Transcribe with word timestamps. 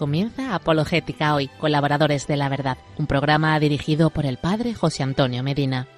Comienza 0.00 0.54
Apologética 0.54 1.34
hoy, 1.34 1.48
colaboradores 1.58 2.26
de 2.26 2.38
la 2.38 2.48
verdad, 2.48 2.78
un 2.96 3.06
programa 3.06 3.60
dirigido 3.60 4.08
por 4.08 4.24
el 4.24 4.38
padre 4.38 4.72
José 4.72 5.02
Antonio 5.02 5.42
Medina. 5.42 5.88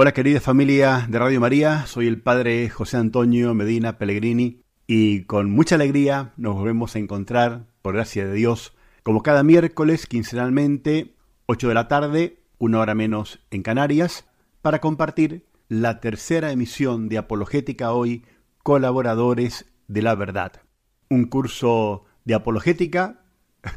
Hola 0.00 0.12
querida 0.12 0.40
familia 0.40 1.08
de 1.08 1.18
Radio 1.18 1.40
María, 1.40 1.84
soy 1.86 2.06
el 2.06 2.22
Padre 2.22 2.70
José 2.70 2.98
Antonio 2.98 3.52
Medina 3.52 3.98
Pellegrini 3.98 4.62
y 4.86 5.24
con 5.24 5.50
mucha 5.50 5.74
alegría 5.74 6.34
nos 6.36 6.54
volvemos 6.54 6.94
a 6.94 7.00
encontrar, 7.00 7.66
por 7.82 7.94
gracia 7.94 8.24
de 8.24 8.32
Dios, 8.32 8.76
como 9.02 9.24
cada 9.24 9.42
miércoles 9.42 10.06
quincenalmente, 10.06 11.16
8 11.46 11.66
de 11.66 11.74
la 11.74 11.88
tarde, 11.88 12.38
una 12.58 12.78
hora 12.78 12.94
menos 12.94 13.40
en 13.50 13.64
Canarias, 13.64 14.24
para 14.62 14.80
compartir 14.80 15.48
la 15.66 15.98
tercera 15.98 16.52
emisión 16.52 17.08
de 17.08 17.18
Apologética 17.18 17.90
Hoy, 17.90 18.24
Colaboradores 18.62 19.66
de 19.88 20.02
la 20.02 20.14
Verdad. 20.14 20.62
Un 21.10 21.24
curso 21.24 22.04
de 22.24 22.34
apologética 22.34 23.24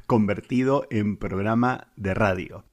convertido 0.05 0.85
en 0.91 1.17
programa 1.17 1.87
de 1.95 2.13
radio. 2.13 2.63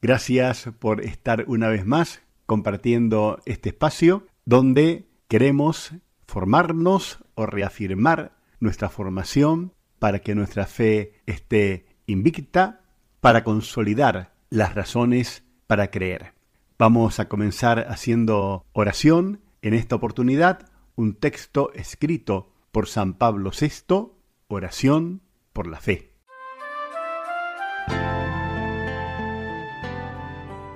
Gracias 0.00 0.70
por 0.78 1.02
estar 1.02 1.44
una 1.48 1.68
vez 1.68 1.84
más 1.84 2.23
compartiendo 2.46 3.40
este 3.46 3.70
espacio 3.70 4.26
donde 4.44 5.08
queremos 5.28 5.94
formarnos 6.26 7.18
o 7.34 7.46
reafirmar 7.46 8.36
nuestra 8.60 8.88
formación 8.88 9.72
para 9.98 10.20
que 10.20 10.34
nuestra 10.34 10.66
fe 10.66 11.20
esté 11.26 11.86
invicta, 12.06 12.82
para 13.20 13.42
consolidar 13.42 14.34
las 14.50 14.74
razones 14.74 15.44
para 15.66 15.90
creer. 15.90 16.34
Vamos 16.78 17.20
a 17.20 17.28
comenzar 17.28 17.86
haciendo 17.88 18.66
oración 18.72 19.40
en 19.62 19.74
esta 19.74 19.96
oportunidad, 19.96 20.68
un 20.96 21.14
texto 21.14 21.72
escrito 21.74 22.52
por 22.70 22.86
San 22.86 23.14
Pablo 23.14 23.50
VI, 23.58 24.12
oración 24.48 25.22
por 25.52 25.66
la 25.66 25.80
fe. 25.80 26.12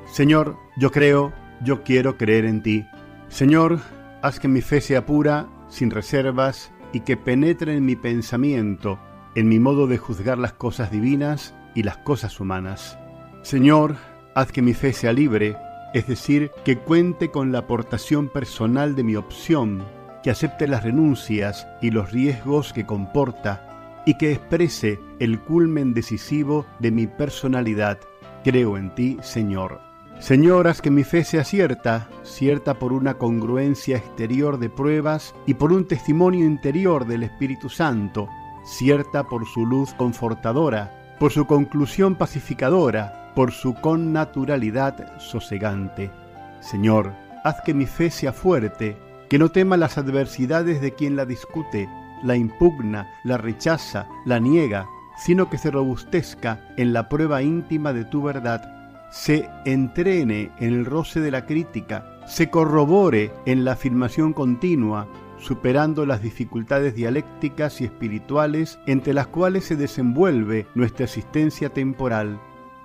Señor, 0.07 0.57
yo 0.79 0.91
creo 0.91 1.35
yo 1.63 1.83
quiero 1.83 2.17
creer 2.17 2.45
en 2.45 2.63
ti. 2.63 2.87
Señor, 3.29 3.81
haz 4.23 4.41
que 4.41 4.49
mi 4.49 4.61
fe 4.61 4.81
sea 4.81 5.07
pura, 5.07 5.49
sin 5.69 5.91
reservas, 5.91 6.73
y 6.93 7.01
que 7.01 7.17
penetre 7.17 7.77
en 7.77 7.85
mi 7.85 7.97
pensamiento, 7.97 8.99
en 9.35 9.49
mi 9.49 9.59
modo 9.59 9.87
de 9.87 9.99
juzgar 9.99 10.39
las 10.39 10.55
cosas 10.55 10.91
divinas 10.91 11.55
y 11.75 11.83
las 11.83 11.99
cosas 11.99 12.41
humanas. 12.41 12.99
Señor, 13.43 13.97
haz 14.35 14.53
que 14.53 14.63
mi 14.63 14.75
fe 14.75 14.93
sea 14.93 15.13
libre, 15.13 15.57
es 15.95 16.07
decir, 16.07 16.51
que 16.65 16.79
cuente 16.79 17.31
con 17.31 17.53
la 17.53 17.61
aportación 17.61 18.29
personal 18.29 18.95
de 18.95 19.05
mi 19.05 19.17
opción, 19.17 19.85
que 20.23 20.31
acepte 20.31 20.67
las 20.67 20.85
renuncias 20.85 21.67
y 21.81 21.91
los 21.91 22.13
riesgos 22.13 22.73
que 22.73 22.87
comporta, 22.87 24.03
y 24.07 24.17
que 24.17 24.33
exprese 24.33 24.99
el 25.19 25.39
culmen 25.41 25.93
decisivo 25.93 26.67
de 26.79 26.91
mi 26.91 27.07
personalidad. 27.07 27.99
Creo 28.43 28.79
en 28.79 28.95
ti, 28.95 29.19
Señor. 29.21 29.88
Señoras, 30.21 30.83
que 30.83 30.91
mi 30.91 31.05
fe 31.05 31.23
sea 31.23 31.45
cierta, 31.45 32.09
cierta 32.25 32.75
por 32.75 32.93
una 32.93 33.15
congruencia 33.15 33.97
exterior 33.97 34.59
de 34.59 34.69
pruebas 34.69 35.33
y 35.47 35.55
por 35.55 35.73
un 35.73 35.87
testimonio 35.87 36.45
interior 36.45 37.07
del 37.07 37.23
Espíritu 37.23 37.69
Santo, 37.69 38.29
cierta 38.65 39.25
por 39.25 39.47
su 39.47 39.65
luz 39.65 39.95
confortadora, 39.95 41.15
por 41.21 41.31
su 41.31 41.47
conclusión 41.47 42.17
pacificadora, 42.17 43.33
por 43.37 43.53
su 43.53 43.75
connaturalidad 43.75 45.19
sosegante. 45.21 46.11
Señor, 46.61 47.13
haz 47.45 47.61
que 47.65 47.73
mi 47.73 47.87
fe 47.87 48.11
sea 48.11 48.33
fuerte, 48.33 48.97
que 49.31 49.39
no 49.39 49.51
tema 49.51 49.77
las 49.77 49.99
adversidades 49.99 50.81
de 50.81 50.95
quien 50.95 51.15
la 51.15 51.27
discute, 51.27 51.89
la 52.25 52.35
impugna, 52.35 53.09
la 53.23 53.39
rechaza, 53.39 54.09
la 54.27 54.41
niega, 54.41 54.89
sino 55.17 55.49
que 55.49 55.59
se 55.59 55.71
robustezca 55.71 56.61
en 56.77 56.93
la 56.93 57.09
prueba 57.09 57.41
íntima 57.41 57.93
de 57.93 58.05
tu 58.05 58.21
verdad 58.21 58.78
se 59.11 59.49
entrene 59.65 60.51
en 60.59 60.75
el 60.75 60.85
roce 60.85 61.21
de 61.21 61.31
la 61.31 61.47
crítica, 61.47 62.05
se 62.27 62.51
corrobore 62.51 63.33
en 63.47 63.65
la 63.65 63.73
afirmación 63.73 64.33
continua, 64.33 65.09
superando 65.39 66.05
las 66.05 66.23
dificultades 66.23 66.95
dialécticas 66.95 67.81
y 67.81 67.85
espirituales 67.85 68.79
entre 68.87 69.15
las 69.15 69.29
cuales 69.29 69.65
se 69.65 69.77
desenvuelve 69.77 70.67
nuestra 70.75 71.05
existencia 71.05 71.71
temporal. 71.71 72.41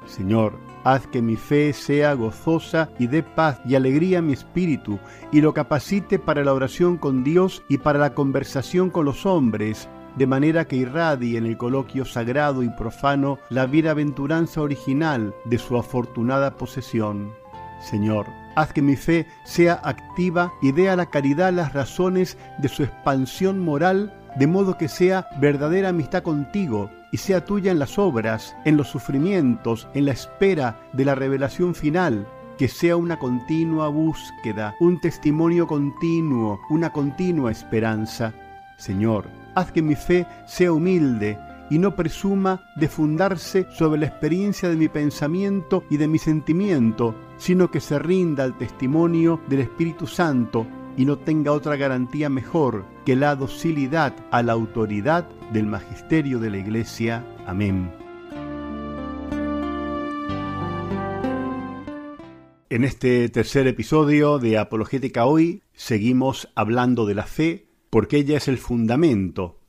Señor, 0.06 0.54
haz 0.84 1.08
que 1.08 1.22
mi 1.22 1.36
fe 1.36 1.74
sea 1.74 2.14
gozosa 2.14 2.90
y 3.00 3.08
dé 3.08 3.24
paz 3.24 3.62
y 3.66 3.76
alegría 3.76 4.20
a 4.20 4.22
mi 4.22 4.34
espíritu, 4.34 5.00
y 5.32 5.42
lo 5.42 5.54
capacite 5.54 6.20
para 6.20 6.44
la 6.44 6.54
oración 6.54 6.98
con 6.98 7.24
Dios 7.24 7.64
y 7.70 7.78
para 7.78 8.00
la 8.00 8.14
conversación 8.14 8.90
con 8.90 9.06
los 9.06 9.26
hombres, 9.26 9.90
de 10.16 10.28
manera 10.28 10.66
que 10.66 10.76
irradie 10.76 11.38
en 11.38 11.46
el 11.46 11.58
coloquio 11.58 12.06
sagrado 12.06 12.64
y 12.64 12.70
profano 12.70 13.40
la 13.50 13.66
bienaventuranza 13.66 14.62
original 14.62 15.34
de 15.46 15.58
su 15.58 15.78
afortunada 15.78 16.58
posesión. 16.58 17.34
Señor, 17.82 18.28
haz 18.56 18.72
que 18.74 18.82
mi 18.82 18.96
fe 18.96 19.28
sea 19.44 19.80
activa 19.84 20.54
y 20.62 20.72
dé 20.72 20.90
a 20.90 20.96
la 20.96 21.08
caridad 21.08 21.52
las 21.52 21.74
razones 21.74 22.38
de 22.60 22.70
su 22.70 22.84
expansión 22.84 23.60
moral, 23.60 24.14
de 24.38 24.48
modo 24.48 24.78
que 24.78 24.88
sea 24.88 25.28
verdadera 25.40 25.90
amistad 25.90 26.24
contigo 26.24 26.90
y 27.12 27.18
sea 27.18 27.46
tuya 27.46 27.72
en 27.72 27.80
las 27.80 28.00
obras, 28.00 28.56
en 28.66 28.78
los 28.78 28.88
sufrimientos, 28.88 29.88
en 29.94 30.06
la 30.06 30.14
espera 30.14 30.80
de 30.94 31.06
la 31.06 31.14
revelación 31.14 31.76
final, 31.76 32.28
que 32.58 32.68
sea 32.68 32.96
una 32.96 33.20
continua 33.20 33.90
búsqueda, 33.90 34.76
un 34.80 35.00
testimonio 35.02 35.68
continuo, 35.68 36.60
una 36.70 36.92
continua 36.92 37.52
esperanza. 37.52 38.34
Señor, 38.78 39.26
haz 39.56 39.72
que 39.72 39.82
mi 39.82 39.96
fe 39.96 40.28
sea 40.46 40.72
humilde 40.72 41.38
y 41.70 41.80
no 41.80 41.96
presuma 41.96 42.62
de 42.76 42.88
fundarse 42.88 43.66
sobre 43.72 44.00
la 44.00 44.08
experiencia 44.08 44.70
de 44.70 44.76
mi 44.76 44.90
pensamiento 44.90 45.84
y 45.90 45.98
de 45.98 46.08
mi 46.08 46.20
sentimiento, 46.20 47.16
sino 47.38 47.72
que 47.72 47.80
se 47.80 47.98
rinda 48.00 48.44
al 48.44 48.58
testimonio 48.58 49.42
del 49.48 49.62
Espíritu 49.62 50.06
Santo 50.06 50.68
y 50.98 51.06
no 51.06 51.18
tenga 51.18 51.52
otra 51.52 51.76
garantía 51.76 52.30
mejor 52.30 52.86
que 53.06 53.16
la 53.16 53.36
docilidad 53.36 54.14
a 54.32 54.44
la 54.44 54.54
autoridad 54.54 55.28
del 55.52 55.66
magisterio 55.66 56.40
de 56.40 56.52
la 56.52 56.58
Iglesia. 56.58 57.26
Amén. 57.48 57.92
En 62.70 62.84
este 62.84 63.30
tercer 63.30 63.68
episodio 63.68 64.40
de 64.40 64.58
Apologética 64.58 65.26
Hoy 65.26 65.62
seguimos 65.74 66.50
hablando 66.56 67.06
de 67.06 67.14
la 67.14 67.24
fe 67.24 67.68
porque 67.94 68.18
ella 68.18 68.38
es 68.38 68.48
el 68.48 68.58
fundamento 68.58 69.60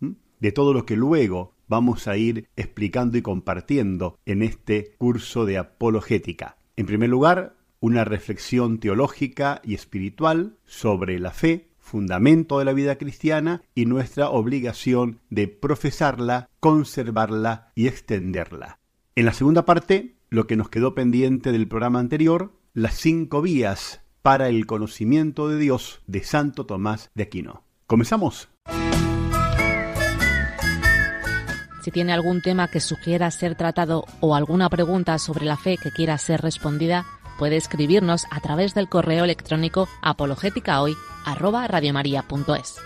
de 0.41 0.51
todo 0.51 0.73
lo 0.73 0.87
que 0.87 0.97
luego 0.97 1.53
vamos 1.69 2.09
a 2.09 2.17
ir 2.17 2.49
explicando 2.57 3.19
y 3.19 3.23
compartiendo 3.23 4.19
en 4.25 4.43
este 4.43 4.95
curso 4.97 5.45
de 5.45 5.59
apologética. 5.59 6.57
En 6.77 6.87
primer 6.87 7.11
lugar, 7.11 7.55
una 7.81 8.03
reflexión 8.03 8.79
teológica 8.79 9.61
y 9.63 9.75
espiritual 9.75 10.57
sobre 10.65 11.19
la 11.19 11.33
fe, 11.33 11.69
fundamento 11.79 12.59
de 12.59 12.65
la 12.65 12.73
vida 12.73 12.97
cristiana 12.97 13.61
y 13.75 13.85
nuestra 13.85 14.31
obligación 14.31 15.21
de 15.29 15.47
profesarla, 15.47 16.49
conservarla 16.61 17.73
y 17.75 17.89
extenderla. 17.89 18.79
En 19.17 19.27
la 19.27 19.35
segunda 19.35 19.67
parte, 19.67 20.15
lo 20.31 20.47
que 20.47 20.57
nos 20.57 20.71
quedó 20.71 20.95
pendiente 20.95 21.53
del 21.53 21.69
programa 21.69 21.99
anterior, 21.99 22.55
las 22.73 22.95
cinco 22.95 23.43
vías 23.43 24.01
para 24.23 24.49
el 24.49 24.65
conocimiento 24.65 25.51
de 25.51 25.59
Dios 25.59 26.01
de 26.07 26.25
Santo 26.25 26.65
Tomás 26.65 27.11
de 27.15 27.25
Aquino. 27.25 27.65
¿Comenzamos? 27.95 28.49
Si 31.83 31.93
tiene 31.93 32.13
algún 32.13 32.43
tema 32.43 32.67
que 32.67 32.81
sugiera 32.81 33.31
ser 33.31 33.55
tratado 33.55 34.05
o 34.19 34.35
alguna 34.35 34.69
pregunta 34.69 35.17
sobre 35.21 35.45
la 35.45 35.57
fe 35.57 35.77
que 35.81 35.93
quiera 35.93 36.19
ser 36.19 36.41
respondida, 36.41 37.07
puede 37.39 37.57
escribirnos 37.57 38.27
a 38.33 38.41
través 38.41 38.75
del 38.75 38.89
correo 38.89 39.23
electrónico 39.23 39.87
apologéticahoy@radiomaria.es. 40.03 42.81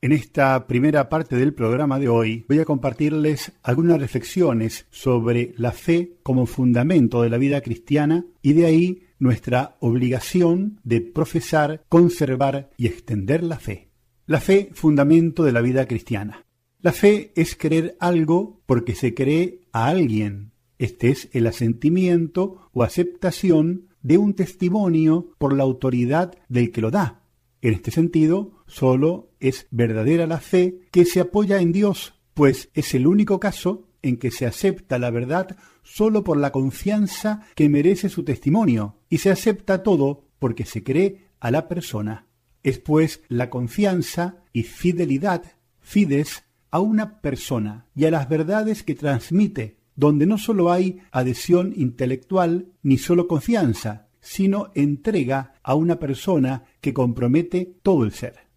En 0.00 0.12
esta 0.12 0.68
primera 0.68 1.08
parte 1.08 1.34
del 1.34 1.54
programa 1.54 1.98
de 1.98 2.08
hoy 2.08 2.44
voy 2.48 2.60
a 2.60 2.64
compartirles 2.64 3.50
algunas 3.64 4.00
reflexiones 4.00 4.86
sobre 4.90 5.54
la 5.56 5.72
fe 5.72 6.18
como 6.22 6.46
fundamento 6.46 7.22
de 7.22 7.30
la 7.30 7.36
vida 7.36 7.60
cristiana 7.62 8.24
y 8.40 8.52
de 8.52 8.66
ahí 8.66 9.02
nuestra 9.18 9.76
obligación 9.80 10.78
de 10.84 11.00
profesar, 11.00 11.82
conservar 11.88 12.70
y 12.76 12.86
extender 12.86 13.42
la 13.42 13.58
fe. 13.58 13.88
La 14.26 14.40
fe, 14.40 14.70
fundamento 14.72 15.42
de 15.42 15.50
la 15.50 15.62
vida 15.62 15.86
cristiana. 15.86 16.46
La 16.80 16.92
fe 16.92 17.32
es 17.34 17.56
creer 17.56 17.96
algo 17.98 18.62
porque 18.66 18.94
se 18.94 19.14
cree 19.14 19.62
a 19.72 19.88
alguien. 19.88 20.52
Este 20.78 21.10
es 21.10 21.28
el 21.32 21.48
asentimiento 21.48 22.70
o 22.72 22.84
aceptación 22.84 23.88
de 24.02 24.16
un 24.16 24.34
testimonio 24.34 25.34
por 25.38 25.56
la 25.56 25.64
autoridad 25.64 26.38
del 26.48 26.70
que 26.70 26.82
lo 26.82 26.92
da. 26.92 27.24
En 27.62 27.74
este 27.74 27.90
sentido, 27.90 28.57
sólo 28.68 29.30
es 29.40 29.66
verdadera 29.70 30.28
la 30.28 30.38
fe 30.38 30.82
que 30.92 31.04
se 31.04 31.20
apoya 31.20 31.60
en 31.60 31.72
Dios, 31.72 32.14
pues 32.34 32.70
es 32.74 32.94
el 32.94 33.08
único 33.08 33.40
caso 33.40 33.88
en 34.02 34.16
que 34.16 34.30
se 34.30 34.46
acepta 34.46 34.98
la 34.98 35.10
verdad 35.10 35.56
sólo 35.82 36.22
por 36.22 36.36
la 36.36 36.52
confianza 36.52 37.42
que 37.56 37.68
merece 37.68 38.08
su 38.08 38.22
testimonio, 38.22 38.96
y 39.08 39.18
se 39.18 39.30
acepta 39.30 39.82
todo 39.82 40.26
porque 40.38 40.64
se 40.64 40.84
cree 40.84 41.28
a 41.40 41.50
la 41.50 41.66
persona. 41.66 42.26
Es 42.62 42.78
pues 42.78 43.22
la 43.28 43.50
confianza 43.50 44.44
y 44.52 44.64
fidelidad, 44.64 45.42
fides, 45.80 46.44
a 46.70 46.80
una 46.80 47.20
persona 47.20 47.86
y 47.96 48.04
a 48.04 48.10
las 48.10 48.28
verdades 48.28 48.82
que 48.82 48.94
transmite, 48.94 49.78
donde 49.96 50.26
no 50.26 50.36
sólo 50.36 50.70
hay 50.70 51.00
adhesión 51.10 51.72
intelectual 51.74 52.66
ni 52.82 52.98
sólo 52.98 53.26
confianza, 53.26 54.08
sino 54.20 54.70
entrega 54.74 55.54
a 55.62 55.74
una 55.74 55.98
persona 55.98 56.64
que 56.82 56.92
compromete 56.92 57.76
todo 57.82 58.04
el 58.04 58.12
ser. 58.12 58.47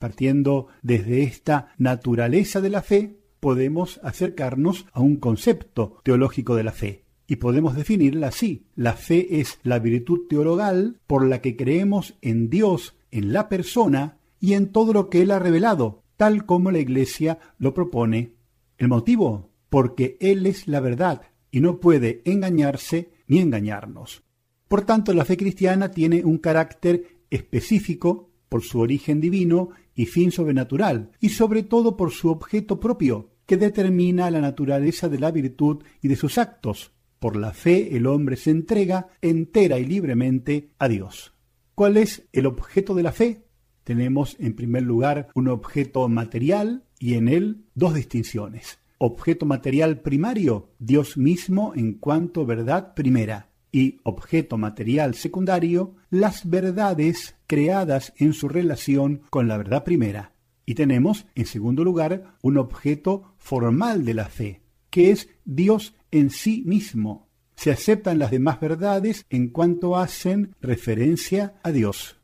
Partiendo 0.00 0.68
desde 0.80 1.24
esta 1.24 1.74
naturaleza 1.76 2.62
de 2.62 2.70
la 2.70 2.80
fe, 2.80 3.18
podemos 3.38 4.00
acercarnos 4.02 4.86
a 4.94 5.00
un 5.00 5.16
concepto 5.16 6.00
teológico 6.02 6.56
de 6.56 6.64
la 6.64 6.72
fe. 6.72 7.04
Y 7.26 7.36
podemos 7.36 7.76
definirla 7.76 8.28
así. 8.28 8.64
La 8.74 8.94
fe 8.94 9.40
es 9.40 9.58
la 9.62 9.78
virtud 9.78 10.20
teologal 10.26 10.98
por 11.06 11.26
la 11.26 11.42
que 11.42 11.54
creemos 11.54 12.14
en 12.22 12.48
Dios, 12.48 12.96
en 13.10 13.34
la 13.34 13.50
persona 13.50 14.16
y 14.40 14.54
en 14.54 14.72
todo 14.72 14.94
lo 14.94 15.10
que 15.10 15.20
Él 15.20 15.32
ha 15.32 15.38
revelado, 15.38 16.02
tal 16.16 16.46
como 16.46 16.70
la 16.70 16.78
Iglesia 16.78 17.38
lo 17.58 17.74
propone. 17.74 18.32
¿El 18.78 18.88
motivo? 18.88 19.50
Porque 19.68 20.16
Él 20.18 20.46
es 20.46 20.66
la 20.66 20.80
verdad 20.80 21.20
y 21.50 21.60
no 21.60 21.78
puede 21.78 22.22
engañarse 22.24 23.10
ni 23.26 23.40
engañarnos. 23.40 24.22
Por 24.66 24.80
tanto, 24.80 25.12
la 25.12 25.26
fe 25.26 25.36
cristiana 25.36 25.90
tiene 25.90 26.24
un 26.24 26.38
carácter 26.38 27.18
específico 27.28 28.30
por 28.48 28.62
su 28.62 28.80
origen 28.80 29.20
divino 29.20 29.70
y 30.00 30.06
fin 30.06 30.30
sobrenatural, 30.30 31.10
y 31.20 31.28
sobre 31.28 31.62
todo 31.62 31.96
por 31.96 32.10
su 32.10 32.30
objeto 32.30 32.80
propio, 32.80 33.30
que 33.46 33.56
determina 33.56 34.30
la 34.30 34.40
naturaleza 34.40 35.08
de 35.08 35.18
la 35.18 35.30
virtud 35.30 35.82
y 36.00 36.08
de 36.08 36.16
sus 36.16 36.38
actos. 36.38 36.92
Por 37.18 37.36
la 37.36 37.52
fe 37.52 37.96
el 37.96 38.06
hombre 38.06 38.36
se 38.36 38.50
entrega 38.50 39.08
entera 39.20 39.78
y 39.78 39.84
libremente 39.84 40.70
a 40.78 40.88
Dios. 40.88 41.34
¿Cuál 41.74 41.96
es 41.96 42.28
el 42.32 42.46
objeto 42.46 42.94
de 42.94 43.02
la 43.02 43.12
fe? 43.12 43.44
tenemos 43.90 44.36
en 44.38 44.54
primer 44.54 44.84
lugar 44.84 45.30
un 45.34 45.48
objeto 45.48 46.08
material 46.08 46.84
y 47.00 47.14
en 47.14 47.28
él 47.28 47.64
dos 47.74 47.92
distinciones. 47.92 48.78
Objeto 48.98 49.46
material 49.46 50.00
primario, 50.00 50.70
Dios 50.78 51.16
mismo 51.16 51.72
en 51.74 51.94
cuanto 51.94 52.46
verdad 52.46 52.94
primera, 52.94 53.49
y 53.72 53.98
objeto 54.02 54.58
material 54.58 55.14
secundario, 55.14 55.94
las 56.10 56.48
verdades 56.48 57.36
creadas 57.46 58.12
en 58.16 58.32
su 58.32 58.48
relación 58.48 59.22
con 59.30 59.48
la 59.48 59.56
verdad 59.56 59.84
primera. 59.84 60.34
Y 60.66 60.74
tenemos, 60.74 61.26
en 61.34 61.46
segundo 61.46 61.84
lugar, 61.84 62.36
un 62.42 62.58
objeto 62.58 63.34
formal 63.38 64.04
de 64.04 64.14
la 64.14 64.26
fe, 64.26 64.62
que 64.90 65.10
es 65.10 65.28
Dios 65.44 65.94
en 66.10 66.30
sí 66.30 66.62
mismo. 66.66 67.28
Se 67.56 67.70
aceptan 67.70 68.18
las 68.18 68.30
demás 68.30 68.60
verdades 68.60 69.26
en 69.30 69.48
cuanto 69.48 69.96
hacen 69.96 70.54
referencia 70.60 71.54
a 71.62 71.72
Dios. 71.72 72.20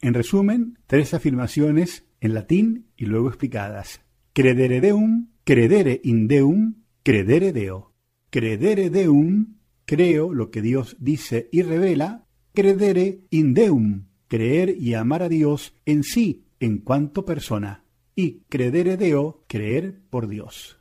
En 0.00 0.14
resumen, 0.14 0.78
tres 0.86 1.12
afirmaciones 1.14 2.06
en 2.20 2.34
latín 2.34 2.86
y 2.96 3.06
luego 3.06 3.28
explicadas. 3.28 4.00
Credere 4.32 4.80
deum, 4.80 5.28
credere 5.44 6.00
in 6.04 6.26
deum, 6.26 6.84
credere 7.02 7.52
deo. 7.52 7.92
Credere 8.30 8.90
deum, 8.90 9.59
creo 9.90 10.32
lo 10.32 10.52
que 10.52 10.62
Dios 10.62 10.96
dice 11.00 11.48
y 11.50 11.62
revela. 11.62 12.24
Credere 12.54 13.26
in 13.30 13.54
deum, 13.54 14.04
creer 14.28 14.76
y 14.78 14.94
amar 14.94 15.24
a 15.24 15.28
Dios 15.28 15.74
en 15.84 16.04
sí, 16.04 16.44
en 16.60 16.78
cuanto 16.78 17.24
persona. 17.24 17.82
Y 18.14 18.42
credere 18.48 18.96
deo, 18.96 19.42
creer 19.48 20.00
por 20.08 20.28
Dios. 20.28 20.78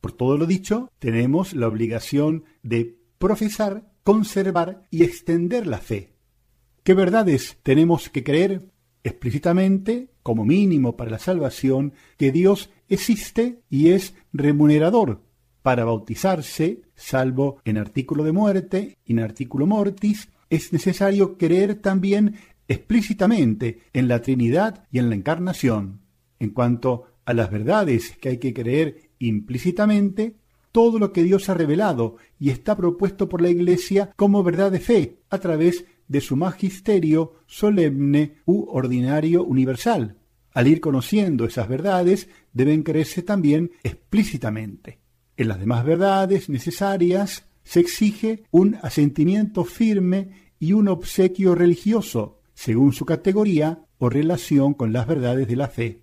Por 0.00 0.12
todo 0.12 0.38
lo 0.38 0.46
dicho, 0.46 0.88
tenemos 1.00 1.52
la 1.52 1.66
obligación 1.66 2.44
de 2.62 2.96
profesar, 3.18 3.90
conservar 4.04 4.86
y 4.88 5.02
extender 5.02 5.66
la 5.66 5.78
fe 5.78 6.12
¿Qué 6.84 6.94
verdades 6.94 7.58
tenemos 7.64 8.08
que 8.08 8.22
creer 8.22 8.70
explícitamente, 9.02 10.10
como 10.22 10.44
mínimo 10.44 10.96
para 10.96 11.10
la 11.10 11.18
salvación, 11.18 11.92
que 12.16 12.30
Dios 12.30 12.70
existe 12.88 13.62
y 13.68 13.88
es 13.88 14.14
remunerador 14.32 15.27
para 15.68 15.84
bautizarse, 15.84 16.80
salvo 16.94 17.60
en 17.62 17.76
artículo 17.76 18.24
de 18.24 18.32
muerte, 18.32 18.96
en 19.04 19.18
artículo 19.18 19.66
mortis, 19.66 20.30
es 20.48 20.72
necesario 20.72 21.36
creer 21.36 21.74
también 21.74 22.36
explícitamente 22.68 23.80
en 23.92 24.08
la 24.08 24.22
Trinidad 24.22 24.84
y 24.90 24.98
en 24.98 25.10
la 25.10 25.14
Encarnación. 25.14 26.00
En 26.38 26.52
cuanto 26.52 27.04
a 27.26 27.34
las 27.34 27.50
verdades 27.50 28.16
que 28.18 28.30
hay 28.30 28.38
que 28.38 28.54
creer 28.54 29.10
implícitamente, 29.18 30.36
todo 30.72 30.98
lo 30.98 31.12
que 31.12 31.22
Dios 31.22 31.50
ha 31.50 31.54
revelado 31.54 32.16
y 32.40 32.48
está 32.48 32.74
propuesto 32.74 33.28
por 33.28 33.42
la 33.42 33.50
Iglesia 33.50 34.10
como 34.16 34.42
verdad 34.42 34.72
de 34.72 34.80
fe 34.80 35.18
a 35.28 35.36
través 35.36 35.84
de 36.06 36.22
su 36.22 36.34
magisterio 36.34 37.34
solemne 37.46 38.36
u 38.46 38.64
ordinario 38.70 39.44
universal. 39.44 40.16
Al 40.54 40.66
ir 40.66 40.80
conociendo 40.80 41.44
esas 41.44 41.68
verdades, 41.68 42.30
deben 42.54 42.82
creerse 42.82 43.20
también 43.20 43.72
explícitamente. 43.82 45.00
En 45.38 45.46
las 45.46 45.60
demás 45.60 45.84
verdades 45.84 46.48
necesarias 46.48 47.46
se 47.62 47.78
exige 47.78 48.42
un 48.50 48.76
asentimiento 48.82 49.64
firme 49.64 50.30
y 50.58 50.72
un 50.72 50.88
obsequio 50.88 51.54
religioso, 51.54 52.40
según 52.54 52.92
su 52.92 53.06
categoría 53.06 53.84
o 53.98 54.10
relación 54.10 54.74
con 54.74 54.92
las 54.92 55.06
verdades 55.06 55.46
de 55.46 55.54
la 55.54 55.68
fe. 55.68 56.02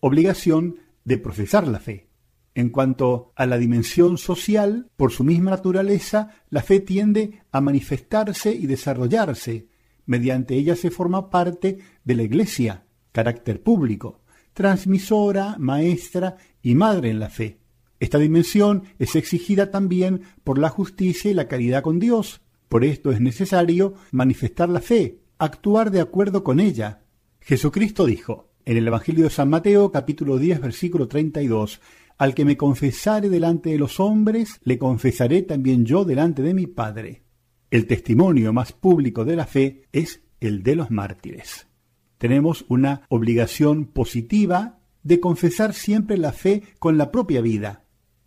Obligación 0.00 0.76
de 1.04 1.18
profesar 1.18 1.68
la 1.68 1.80
fe. 1.80 2.08
En 2.54 2.70
cuanto 2.70 3.34
a 3.36 3.44
la 3.44 3.58
dimensión 3.58 4.16
social, 4.16 4.88
por 4.96 5.12
su 5.12 5.22
misma 5.22 5.50
naturaleza, 5.50 6.30
la 6.48 6.62
fe 6.62 6.80
tiende 6.80 7.42
a 7.52 7.60
manifestarse 7.60 8.54
y 8.54 8.66
desarrollarse. 8.66 9.68
Mediante 10.06 10.54
ella 10.54 10.76
se 10.76 10.90
forma 10.90 11.28
parte 11.28 11.76
de 12.04 12.14
la 12.14 12.22
Iglesia, 12.22 12.86
carácter 13.12 13.62
público, 13.62 14.22
transmisora, 14.54 15.56
maestra 15.58 16.38
y 16.62 16.74
madre 16.74 17.10
en 17.10 17.20
la 17.20 17.28
fe. 17.28 17.61
Esta 18.02 18.18
dimensión 18.18 18.82
es 18.98 19.14
exigida 19.14 19.70
también 19.70 20.22
por 20.42 20.58
la 20.58 20.70
justicia 20.70 21.30
y 21.30 21.34
la 21.34 21.46
caridad 21.46 21.84
con 21.84 22.00
Dios. 22.00 22.40
Por 22.68 22.84
esto 22.84 23.12
es 23.12 23.20
necesario 23.20 23.94
manifestar 24.10 24.68
la 24.68 24.80
fe, 24.80 25.20
actuar 25.38 25.92
de 25.92 26.00
acuerdo 26.00 26.42
con 26.42 26.58
ella. 26.58 27.04
Jesucristo 27.38 28.04
dijo 28.04 28.50
en 28.64 28.76
el 28.76 28.88
Evangelio 28.88 29.22
de 29.22 29.30
San 29.30 29.50
Mateo 29.50 29.92
capítulo 29.92 30.38
10 30.38 30.60
versículo 30.62 31.06
32 31.06 31.80
al 32.18 32.34
que 32.34 32.44
me 32.44 32.56
confesare 32.56 33.28
delante 33.28 33.70
de 33.70 33.78
los 33.78 34.00
hombres, 34.00 34.58
le 34.64 34.78
confesaré 34.78 35.42
también 35.42 35.84
yo 35.84 36.04
delante 36.04 36.42
de 36.42 36.54
mi 36.54 36.66
Padre. 36.66 37.22
El 37.70 37.86
testimonio 37.86 38.52
más 38.52 38.72
público 38.72 39.24
de 39.24 39.36
la 39.36 39.46
fe 39.46 39.82
es 39.92 40.24
el 40.40 40.64
de 40.64 40.74
los 40.74 40.90
mártires. 40.90 41.68
Tenemos 42.18 42.64
una 42.68 43.02
obligación 43.10 43.84
positiva 43.84 44.80
de 45.04 45.20
confesar 45.20 45.72
siempre 45.72 46.18
la 46.18 46.32
fe 46.32 46.64
con 46.80 46.98
la 46.98 47.12
propia 47.12 47.40
vida, 47.40 47.81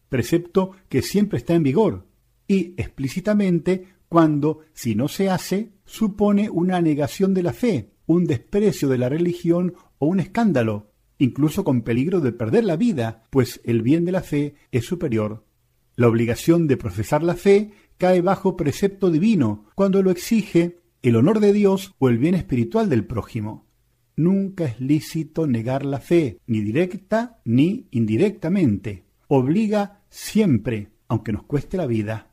precepto 0.09 0.71
que 0.89 1.01
siempre 1.01 1.37
está 1.37 1.53
en 1.53 1.63
vigor, 1.63 2.07
y 2.47 2.73
explícitamente 2.77 3.95
cuando, 4.07 4.61
si 4.73 4.95
no 4.95 5.07
se 5.07 5.29
hace, 5.29 5.71
supone 5.85 6.49
una 6.49 6.81
negación 6.81 7.33
de 7.33 7.43
la 7.43 7.53
fe, 7.53 7.91
un 8.05 8.25
desprecio 8.25 8.87
de 8.87 8.97
la 8.97 9.09
religión 9.09 9.73
o 9.97 10.07
un 10.07 10.19
escándalo, 10.19 10.91
incluso 11.17 11.63
con 11.63 11.81
peligro 11.81 12.19
de 12.21 12.31
perder 12.31 12.65
la 12.65 12.75
vida, 12.75 13.23
pues 13.29 13.61
el 13.63 13.81
bien 13.81 14.05
de 14.05 14.11
la 14.11 14.21
fe 14.21 14.55
es 14.71 14.85
superior. 14.85 15.45
La 15.95 16.07
obligación 16.07 16.67
de 16.67 16.77
profesar 16.77 17.23
la 17.23 17.35
fe 17.35 17.71
cae 17.97 18.21
bajo 18.21 18.57
precepto 18.57 19.09
divino 19.09 19.65
cuando 19.75 20.03
lo 20.03 20.11
exige 20.11 20.79
el 21.01 21.15
honor 21.15 21.39
de 21.39 21.53
Dios 21.53 21.93
o 21.99 22.09
el 22.09 22.17
bien 22.17 22.35
espiritual 22.35 22.89
del 22.89 23.05
prójimo. 23.05 23.65
Nunca 24.17 24.65
es 24.65 24.79
lícito 24.79 25.45
negar 25.45 25.85
la 25.85 25.99
fe, 25.99 26.39
ni 26.47 26.61
directa 26.61 27.41
ni 27.45 27.87
indirectamente. 27.91 29.04
Obliga 29.27 30.01
siempre, 30.09 30.91
aunque 31.07 31.31
nos 31.31 31.43
cueste 31.43 31.77
la 31.77 31.87
vida. 31.87 32.31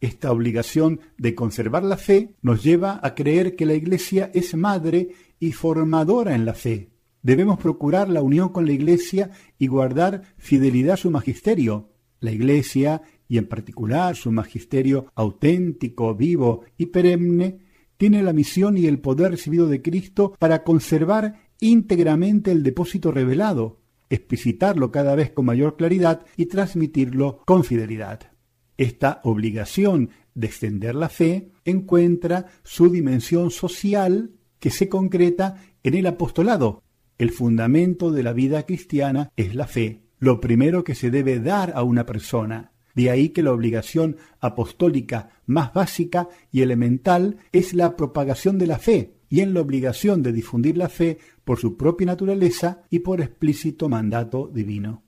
Esta 0.00 0.32
obligación 0.32 1.00
de 1.18 1.34
conservar 1.34 1.84
la 1.84 1.96
fe 1.96 2.34
nos 2.42 2.62
lleva 2.62 3.00
a 3.02 3.14
creer 3.14 3.56
que 3.56 3.66
la 3.66 3.74
Iglesia 3.74 4.30
es 4.32 4.54
madre 4.54 5.10
y 5.38 5.52
formadora 5.52 6.34
en 6.34 6.44
la 6.44 6.54
fe, 6.54 6.90
Debemos 7.22 7.58
procurar 7.58 8.08
la 8.08 8.22
unión 8.22 8.48
con 8.48 8.64
la 8.64 8.72
Iglesia 8.72 9.30
y 9.58 9.66
guardar 9.66 10.22
fidelidad 10.38 10.94
a 10.94 10.96
su 10.96 11.10
magisterio. 11.10 11.90
La 12.20 12.32
Iglesia, 12.32 13.02
y 13.28 13.38
en 13.38 13.46
particular 13.46 14.16
su 14.16 14.32
magisterio 14.32 15.06
auténtico, 15.14 16.14
vivo 16.14 16.64
y 16.78 16.86
perenne, 16.86 17.58
tiene 17.96 18.22
la 18.22 18.32
misión 18.32 18.78
y 18.78 18.86
el 18.86 19.00
poder 19.00 19.32
recibido 19.32 19.68
de 19.68 19.82
Cristo 19.82 20.34
para 20.38 20.62
conservar 20.62 21.50
íntegramente 21.60 22.50
el 22.50 22.62
depósito 22.62 23.12
revelado, 23.12 23.79
explicitarlo 24.10 24.90
cada 24.90 25.14
vez 25.14 25.30
con 25.30 25.46
mayor 25.46 25.76
claridad 25.76 26.26
y 26.36 26.46
transmitirlo 26.46 27.42
con 27.46 27.64
fidelidad. 27.64 28.32
Esta 28.76 29.20
obligación 29.24 30.10
de 30.34 30.46
extender 30.46 30.94
la 30.94 31.08
fe 31.08 31.50
encuentra 31.64 32.46
su 32.62 32.90
dimensión 32.90 33.50
social 33.50 34.32
que 34.58 34.70
se 34.70 34.88
concreta 34.88 35.62
en 35.82 35.94
el 35.94 36.06
apostolado. 36.06 36.82
El 37.18 37.30
fundamento 37.30 38.10
de 38.10 38.22
la 38.22 38.32
vida 38.32 38.64
cristiana 38.64 39.30
es 39.36 39.54
la 39.54 39.66
fe, 39.66 40.02
lo 40.18 40.40
primero 40.40 40.84
que 40.84 40.94
se 40.94 41.10
debe 41.10 41.40
dar 41.40 41.72
a 41.74 41.82
una 41.82 42.06
persona. 42.06 42.72
De 42.94 43.10
ahí 43.10 43.30
que 43.30 43.42
la 43.42 43.52
obligación 43.52 44.16
apostólica 44.40 45.30
más 45.46 45.72
básica 45.72 46.28
y 46.50 46.62
elemental 46.62 47.36
es 47.52 47.72
la 47.72 47.96
propagación 47.96 48.58
de 48.58 48.66
la 48.66 48.78
fe, 48.78 49.14
y 49.28 49.40
en 49.40 49.54
la 49.54 49.60
obligación 49.60 50.22
de 50.22 50.32
difundir 50.32 50.76
la 50.76 50.88
fe 50.88 51.18
por 51.50 51.58
su 51.58 51.76
propia 51.76 52.06
naturaleza 52.06 52.84
y 52.90 53.00
por 53.00 53.20
explícito 53.20 53.88
mandato 53.88 54.48
divino. 54.54 55.02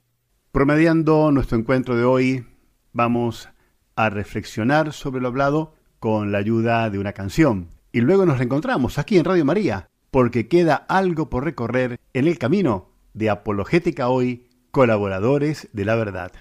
Promediando 0.51 1.31
nuestro 1.31 1.57
encuentro 1.57 1.95
de 1.95 2.03
hoy, 2.03 2.45
vamos 2.93 3.49
a 3.95 4.11
reflexionar 4.11 4.93
sobre 4.93 5.21
lo 5.21 5.29
hablado 5.29 5.77
con 6.01 6.33
la 6.33 6.39
ayuda 6.39 6.91
de 6.91 6.99
una 6.99 7.13
canción. 7.13 7.69
Y 7.93 8.01
luego 8.01 8.27
nos 8.27 8.39
reencontramos 8.39 8.99
aquí 8.99 9.19
en 9.19 9.25
Radio 9.25 9.45
María, 9.45 9.89
porque 10.11 10.49
queda 10.49 10.75
algo 10.75 11.31
por 11.31 11.45
recorrer 11.45 12.01
en 12.13 12.27
el 12.27 12.39
camino 12.39 12.89
de 13.15 13.31
Apologética 13.31 14.09
Hoy, 14.09 14.49
colaboradores 14.73 15.69
de 15.73 15.85
la 15.85 15.95
verdad. 15.95 16.33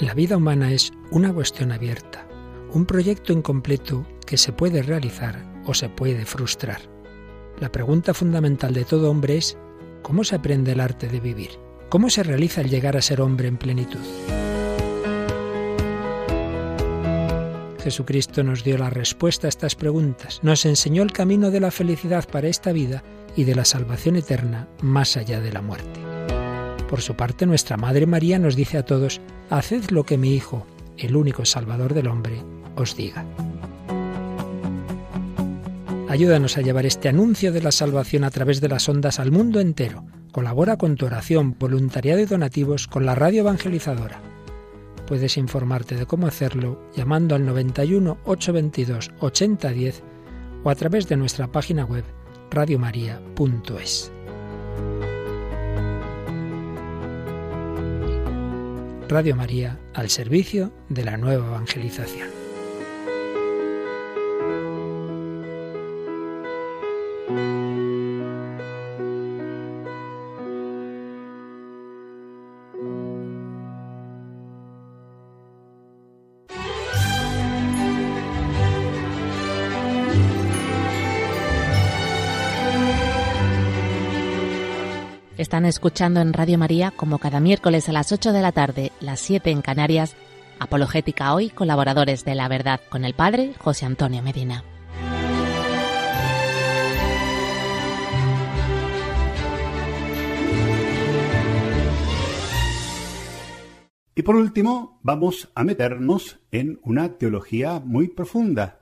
La 0.00 0.12
vida 0.12 0.36
humana 0.36 0.72
es 0.72 0.92
una 1.12 1.32
cuestión 1.32 1.70
abierta, 1.70 2.26
un 2.72 2.84
proyecto 2.84 3.32
incompleto 3.32 4.04
que 4.26 4.36
se 4.36 4.52
puede 4.52 4.82
realizar 4.82 5.44
o 5.66 5.72
se 5.72 5.88
puede 5.88 6.24
frustrar. 6.24 6.80
La 7.60 7.70
pregunta 7.70 8.12
fundamental 8.12 8.74
de 8.74 8.84
todo 8.84 9.08
hombre 9.08 9.36
es 9.36 9.56
¿cómo 10.02 10.24
se 10.24 10.34
aprende 10.34 10.72
el 10.72 10.80
arte 10.80 11.06
de 11.06 11.20
vivir? 11.20 11.50
¿Cómo 11.90 12.10
se 12.10 12.24
realiza 12.24 12.60
el 12.60 12.70
llegar 12.70 12.96
a 12.96 13.02
ser 13.02 13.20
hombre 13.20 13.46
en 13.46 13.56
plenitud? 13.56 14.00
Jesucristo 17.84 18.42
nos 18.42 18.64
dio 18.64 18.76
la 18.78 18.90
respuesta 18.90 19.46
a 19.46 19.50
estas 19.50 19.76
preguntas, 19.76 20.40
nos 20.42 20.66
enseñó 20.66 21.04
el 21.04 21.12
camino 21.12 21.52
de 21.52 21.60
la 21.60 21.70
felicidad 21.70 22.26
para 22.28 22.48
esta 22.48 22.72
vida 22.72 23.04
y 23.36 23.44
de 23.44 23.54
la 23.54 23.64
salvación 23.64 24.16
eterna 24.16 24.66
más 24.82 25.16
allá 25.16 25.40
de 25.40 25.52
la 25.52 25.62
muerte. 25.62 26.03
Por 26.94 27.02
su 27.02 27.16
parte, 27.16 27.44
nuestra 27.44 27.76
Madre 27.76 28.06
María 28.06 28.38
nos 28.38 28.54
dice 28.54 28.78
a 28.78 28.84
todos, 28.84 29.20
Haced 29.50 29.90
lo 29.90 30.04
que 30.04 30.16
mi 30.16 30.32
Hijo, 30.32 30.64
el 30.96 31.16
único 31.16 31.44
Salvador 31.44 31.92
del 31.92 32.06
hombre, 32.06 32.44
os 32.76 32.94
diga. 32.94 33.24
Ayúdanos 36.08 36.56
a 36.56 36.60
llevar 36.60 36.86
este 36.86 37.08
anuncio 37.08 37.50
de 37.50 37.62
la 37.62 37.72
salvación 37.72 38.22
a 38.22 38.30
través 38.30 38.60
de 38.60 38.68
las 38.68 38.88
ondas 38.88 39.18
al 39.18 39.32
mundo 39.32 39.58
entero. 39.58 40.04
Colabora 40.30 40.76
con 40.76 40.94
tu 40.94 41.06
oración, 41.06 41.56
voluntariado 41.58 42.20
y 42.20 42.26
donativos 42.26 42.86
con 42.86 43.04
la 43.04 43.16
radio 43.16 43.40
evangelizadora. 43.40 44.20
Puedes 45.08 45.36
informarte 45.36 45.96
de 45.96 46.06
cómo 46.06 46.28
hacerlo 46.28 46.80
llamando 46.94 47.34
al 47.34 47.44
91 47.44 48.18
822 48.24 49.10
8010 49.18 50.04
o 50.62 50.70
a 50.70 50.74
través 50.76 51.08
de 51.08 51.16
nuestra 51.16 51.50
página 51.50 51.84
web 51.84 52.04
radiomaria.es. 52.52 54.12
Radio 59.14 59.36
María 59.36 59.78
al 59.94 60.10
servicio 60.10 60.72
de 60.88 61.04
la 61.04 61.16
nueva 61.16 61.46
evangelización. 61.46 62.43
Están 85.54 85.66
escuchando 85.66 86.20
en 86.20 86.32
Radio 86.32 86.58
María, 86.58 86.90
como 86.90 87.20
cada 87.20 87.38
miércoles 87.38 87.88
a 87.88 87.92
las 87.92 88.10
8 88.10 88.32
de 88.32 88.42
la 88.42 88.50
tarde, 88.50 88.90
las 88.98 89.20
7 89.20 89.52
en 89.52 89.62
Canarias, 89.62 90.16
Apologética 90.58 91.32
Hoy, 91.32 91.48
colaboradores 91.48 92.24
de 92.24 92.34
la 92.34 92.48
verdad 92.48 92.80
con 92.88 93.04
el 93.04 93.14
Padre 93.14 93.54
José 93.60 93.86
Antonio 93.86 94.20
Medina. 94.20 94.64
Y 104.16 104.22
por 104.22 104.34
último, 104.34 104.98
vamos 105.04 105.52
a 105.54 105.62
meternos 105.62 106.40
en 106.50 106.80
una 106.82 107.16
teología 107.16 107.78
muy 107.78 108.08
profunda, 108.08 108.80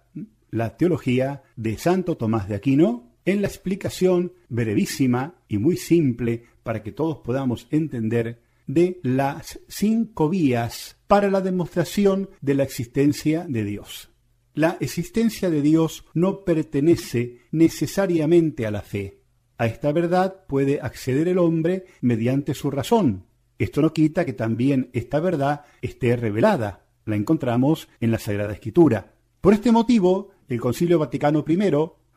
la 0.50 0.78
teología 0.78 1.42
de 1.54 1.76
Santo 1.76 2.16
Tomás 2.16 2.48
de 2.48 2.54
Aquino, 2.54 3.12
en 3.24 3.42
la 3.42 3.48
explicación 3.48 4.32
brevísima 4.48 5.34
y 5.48 5.58
muy 5.58 5.76
simple 5.76 6.44
para 6.62 6.82
que 6.82 6.92
todos 6.92 7.18
podamos 7.18 7.66
entender 7.70 8.42
de 8.66 9.00
las 9.02 9.60
cinco 9.68 10.28
vías 10.28 10.96
para 11.06 11.30
la 11.30 11.40
demostración 11.40 12.30
de 12.40 12.54
la 12.54 12.62
existencia 12.62 13.46
de 13.48 13.64
Dios. 13.64 14.10
La 14.54 14.76
existencia 14.80 15.50
de 15.50 15.62
Dios 15.62 16.04
no 16.14 16.44
pertenece 16.44 17.38
necesariamente 17.52 18.66
a 18.66 18.70
la 18.70 18.82
fe. 18.82 19.20
A 19.56 19.66
esta 19.66 19.92
verdad 19.92 20.44
puede 20.46 20.80
acceder 20.80 21.28
el 21.28 21.38
hombre 21.38 21.86
mediante 22.00 22.54
su 22.54 22.70
razón. 22.70 23.26
Esto 23.58 23.80
no 23.80 23.92
quita 23.92 24.24
que 24.24 24.32
también 24.32 24.90
esta 24.92 25.20
verdad 25.20 25.64
esté 25.80 26.16
revelada. 26.16 26.86
La 27.04 27.16
encontramos 27.16 27.88
en 28.00 28.10
la 28.10 28.18
Sagrada 28.18 28.52
Escritura. 28.52 29.14
Por 29.40 29.54
este 29.54 29.72
motivo, 29.72 30.30
el 30.48 30.60
Concilio 30.60 30.98
Vaticano 30.98 31.44
I 31.46 31.58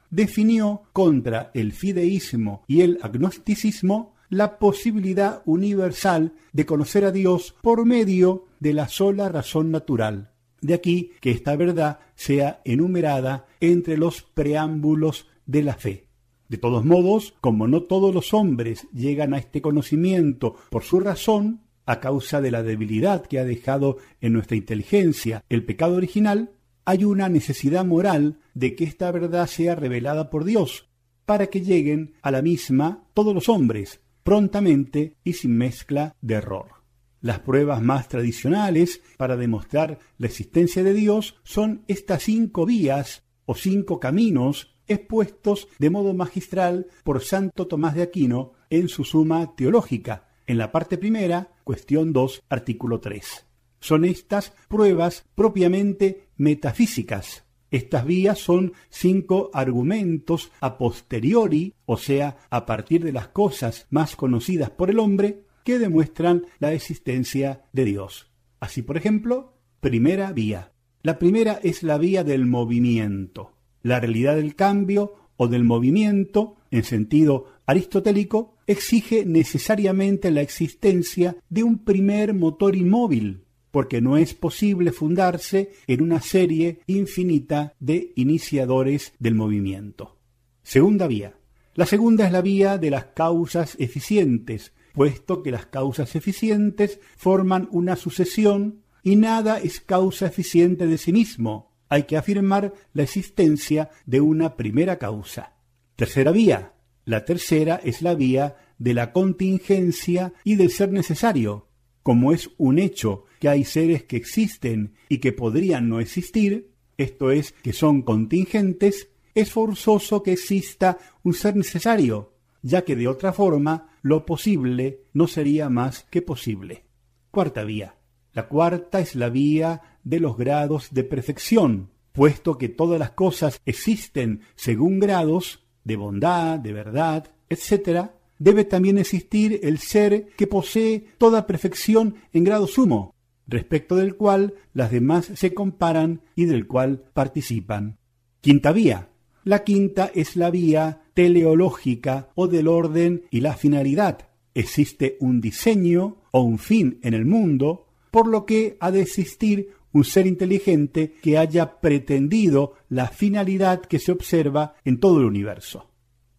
definió 0.09 0.83
contra 0.91 1.51
el 1.53 1.71
fideísmo 1.71 2.63
y 2.67 2.81
el 2.81 2.99
agnosticismo 3.01 4.14
la 4.35 4.59
posibilidad 4.59 5.41
universal 5.45 6.33
de 6.51 6.65
conocer 6.65 7.05
a 7.05 7.13
Dios 7.13 7.55
por 7.61 7.85
medio 7.85 8.47
de 8.59 8.73
la 8.73 8.89
sola 8.89 9.29
razón 9.29 9.71
natural. 9.71 10.31
De 10.59 10.73
aquí 10.73 11.11
que 11.21 11.31
esta 11.31 11.55
verdad 11.55 11.99
sea 12.15 12.61
enumerada 12.65 13.45
entre 13.61 13.97
los 13.97 14.23
preámbulos 14.23 15.27
de 15.45 15.63
la 15.63 15.75
fe. 15.75 16.07
De 16.49 16.57
todos 16.57 16.83
modos, 16.83 17.33
como 17.39 17.69
no 17.69 17.83
todos 17.83 18.13
los 18.13 18.33
hombres 18.33 18.87
llegan 18.93 19.33
a 19.33 19.37
este 19.37 19.61
conocimiento 19.61 20.57
por 20.69 20.83
su 20.83 20.99
razón, 20.99 21.61
a 21.85 22.01
causa 22.01 22.41
de 22.41 22.51
la 22.51 22.61
debilidad 22.61 23.25
que 23.25 23.39
ha 23.39 23.45
dejado 23.45 23.99
en 24.19 24.33
nuestra 24.33 24.57
inteligencia 24.57 25.45
el 25.47 25.63
pecado 25.63 25.95
original, 25.95 26.51
hay 26.83 27.05
una 27.05 27.29
necesidad 27.29 27.85
moral 27.85 28.39
de 28.53 28.75
que 28.75 28.83
esta 28.83 29.09
verdad 29.11 29.47
sea 29.47 29.75
revelada 29.75 30.29
por 30.29 30.43
Dios, 30.43 30.89
para 31.25 31.47
que 31.47 31.61
lleguen 31.61 32.15
a 32.21 32.31
la 32.31 32.41
misma 32.41 33.05
todos 33.13 33.33
los 33.33 33.47
hombres, 33.47 34.01
prontamente 34.25 35.17
y 35.23 35.33
sin 35.33 35.55
mezcla 35.55 36.15
de 36.19 36.33
error. 36.33 36.81
Las 37.21 37.39
pruebas 37.39 37.81
más 37.83 38.09
tradicionales 38.09 39.01
para 39.17 39.37
demostrar 39.37 39.99
la 40.17 40.25
existencia 40.25 40.83
de 40.83 40.95
Dios 40.95 41.39
son 41.43 41.83
estas 41.87 42.23
cinco 42.23 42.65
vías 42.65 43.23
o 43.45 43.53
cinco 43.53 43.99
caminos 43.99 44.75
expuestos 44.87 45.67
de 45.77 45.91
modo 45.91 46.15
magistral 46.15 46.87
por 47.03 47.23
Santo 47.23 47.67
Tomás 47.67 47.93
de 47.93 48.01
Aquino 48.01 48.53
en 48.71 48.89
su 48.89 49.03
Suma 49.03 49.55
Teológica, 49.55 50.27
en 50.47 50.57
la 50.57 50.71
parte 50.71 50.97
primera, 50.97 51.51
cuestión 51.63 52.11
2, 52.11 52.43
artículo 52.49 52.99
3. 52.99 53.45
Son 53.79 54.05
estas 54.05 54.53
pruebas 54.67 55.23
propiamente 55.35 56.29
metafísicas. 56.35 57.44
Estas 57.75 58.05
vías 58.05 58.39
son 58.39 58.71
cinco 58.89 59.51
argumentos 59.53 60.49
a 60.61 60.77
posteriori, 60.77 61.73
o 61.85 61.97
sea, 61.97 62.37
a 62.49 62.65
partir 62.65 63.03
de 63.03 63.11
las 63.11 63.27
cosas 63.27 63.85
más 63.89 64.15
conocidas 64.15 64.69
por 64.69 64.89
el 64.89 64.97
hombre, 64.97 65.41
que 65.65 65.77
demuestran 65.77 66.45
la 66.59 66.71
existencia 66.71 67.63
de 67.73 67.83
Dios. 67.83 68.31
Así, 68.61 68.81
por 68.81 68.95
ejemplo, 68.95 69.57
primera 69.81 70.31
vía. 70.31 70.71
La 71.03 71.19
primera 71.19 71.59
es 71.63 71.83
la 71.83 71.97
vía 71.97 72.23
del 72.23 72.45
movimiento. 72.45 73.51
La 73.83 73.99
realidad 73.99 74.37
del 74.37 74.55
cambio 74.55 75.13
o 75.35 75.49
del 75.49 75.65
movimiento, 75.65 76.55
en 76.71 76.85
sentido 76.85 77.47
aristotélico, 77.65 78.55
exige 78.67 79.25
necesariamente 79.25 80.31
la 80.31 80.39
existencia 80.39 81.35
de 81.49 81.63
un 81.63 81.79
primer 81.79 82.33
motor 82.33 82.73
inmóvil, 82.77 83.43
porque 83.75 83.99
no 83.99 84.15
es 84.15 84.33
posible 84.33 84.93
fundarse 84.93 85.73
en 85.85 86.01
una 86.01 86.21
serie 86.21 86.79
infinita 86.87 87.73
de 87.81 88.13
iniciadores 88.15 89.11
del 89.19 89.35
movimiento. 89.35 90.15
Segunda 90.63 91.07
vía. 91.07 91.35
La 91.73 91.85
segunda 91.85 92.25
es 92.25 92.31
la 92.31 92.39
vía 92.39 92.77
de 92.77 92.89
las 92.89 93.07
causas 93.07 93.75
eficientes, 93.77 94.71
puesto 94.93 95.43
que 95.43 95.51
las 95.51 95.65
causas 95.65 96.15
eficientes 96.15 97.01
forman 97.17 97.67
una 97.69 97.97
sucesión 97.97 98.81
y 99.03 99.17
nada 99.17 99.59
es 99.59 99.81
causa 99.81 100.27
eficiente 100.27 100.87
de 100.87 100.97
sí 100.97 101.11
mismo, 101.11 101.73
hay 101.89 102.03
que 102.03 102.15
afirmar 102.15 102.73
la 102.93 103.03
existencia 103.03 103.89
de 104.05 104.21
una 104.21 104.55
primera 104.55 104.97
causa. 104.97 105.51
Tercera 105.97 106.31
vía. 106.31 106.71
La 107.03 107.25
tercera 107.25 107.81
es 107.83 108.01
la 108.01 108.15
vía 108.15 108.55
de 108.77 108.93
la 108.93 109.11
contingencia 109.11 110.31
y 110.45 110.55
del 110.55 110.69
ser 110.69 110.93
necesario. 110.93 111.64
Como 112.05 112.33
es 112.33 112.51
un 112.59 112.77
hecho 112.77 113.25
que 113.39 113.49
hay 113.49 113.63
seres 113.63 114.03
que 114.03 114.15
existen 114.15 114.93
y 115.09 115.17
que 115.17 115.33
podrían 115.33 115.89
no 115.89 115.99
existir, 115.99 116.69
esto 116.97 117.31
es, 117.31 117.53
que 117.63 117.73
son 117.73 118.03
contingentes, 118.03 119.09
es 119.33 119.51
forzoso 119.51 120.21
que 120.21 120.33
exista 120.33 120.99
un 121.23 121.33
ser 121.33 121.55
necesario, 121.55 122.35
ya 122.61 122.83
que 122.83 122.95
de 122.95 123.07
otra 123.07 123.33
forma 123.33 123.89
lo 124.03 124.23
posible 124.23 125.01
no 125.13 125.25
sería 125.25 125.67
más 125.69 126.03
que 126.11 126.21
posible. 126.21 126.83
Cuarta 127.31 127.63
vía. 127.63 127.95
La 128.33 128.47
cuarta 128.49 128.99
es 128.99 129.15
la 129.15 129.29
vía 129.29 129.81
de 130.03 130.19
los 130.19 130.37
grados 130.37 130.93
de 130.93 131.05
perfección, 131.05 131.89
puesto 132.11 132.59
que 132.59 132.69
todas 132.69 132.99
las 132.99 133.13
cosas 133.13 133.59
existen 133.65 134.41
según 134.53 134.99
grados 134.99 135.65
de 135.83 135.95
bondad, 135.95 136.59
de 136.59 136.71
verdad, 136.71 137.31
etc., 137.49 138.11
debe 138.39 138.65
también 138.65 138.97
existir 138.97 139.59
el 139.63 139.79
ser 139.79 140.27
que 140.37 140.47
posee 140.47 141.05
toda 141.17 141.47
perfección 141.47 142.15
en 142.33 142.43
grado 142.43 142.67
sumo, 142.67 143.13
respecto 143.47 143.95
del 143.95 144.15
cual 144.15 144.55
las 144.73 144.91
demás 144.91 145.31
se 145.35 145.53
comparan 145.53 146.21
y 146.35 146.45
del 146.45 146.67
cual 146.67 147.03
participan. 147.13 147.97
Quinta 148.41 148.71
vía. 148.71 149.09
La 149.43 149.63
quinta 149.63 150.11
es 150.13 150.35
la 150.35 150.49
vía 150.49 151.03
teleológica 151.13 152.29
o 152.35 152.47
del 152.47 152.67
orden 152.67 153.25
y 153.29 153.41
la 153.41 153.53
finalidad. 153.53 154.29
Existe 154.53 155.17
un 155.19 155.39
diseño 155.39 156.17
o 156.31 156.41
un 156.41 156.57
fin 156.57 156.99
en 157.03 157.13
el 157.13 157.25
mundo, 157.25 157.87
por 158.09 158.27
lo 158.27 158.45
que 158.45 158.77
ha 158.79 158.91
de 158.91 159.01
existir 159.01 159.69
un 159.91 160.03
ser 160.03 160.27
inteligente 160.27 161.15
que 161.21 161.37
haya 161.37 161.79
pretendido 161.79 162.73
la 162.89 163.07
finalidad 163.07 163.81
que 163.81 163.99
se 163.99 164.11
observa 164.11 164.75
en 164.83 164.99
todo 164.99 165.19
el 165.19 165.25
universo. 165.25 165.89